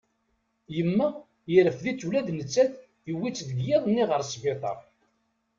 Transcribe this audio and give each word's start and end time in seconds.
Yemmeɣ 0.75 1.13
yerfed-itt 1.53 2.05
ula 2.07 2.27
d 2.27 2.29
nettat 2.37 2.73
yewwi-tt 3.07 3.39
deg 3.49 3.59
yiḍ-nni 3.67 4.03
ɣer 4.09 4.21
sbiṭar. 4.25 4.79